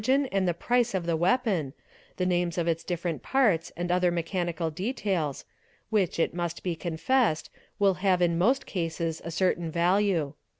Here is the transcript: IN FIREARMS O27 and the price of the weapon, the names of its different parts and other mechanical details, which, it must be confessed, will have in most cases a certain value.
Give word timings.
IN 0.01 0.03
FIREARMS 0.03 0.23
O27 0.23 0.37
and 0.37 0.47
the 0.47 0.53
price 0.55 0.93
of 0.95 1.05
the 1.05 1.15
weapon, 1.15 1.73
the 2.17 2.25
names 2.25 2.57
of 2.57 2.67
its 2.67 2.83
different 2.83 3.21
parts 3.21 3.71
and 3.77 3.91
other 3.91 4.09
mechanical 4.09 4.71
details, 4.71 5.45
which, 5.91 6.17
it 6.17 6.33
must 6.33 6.63
be 6.63 6.75
confessed, 6.75 7.51
will 7.77 7.93
have 8.01 8.19
in 8.19 8.35
most 8.35 8.65
cases 8.65 9.21
a 9.23 9.29
certain 9.29 9.69
value. 9.69 10.33